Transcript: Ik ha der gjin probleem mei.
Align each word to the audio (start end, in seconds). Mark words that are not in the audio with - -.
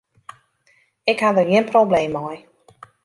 Ik 1.13 1.19
ha 1.25 1.29
der 1.35 1.47
gjin 1.49 1.69
probleem 1.73 2.11
mei. 2.17 2.37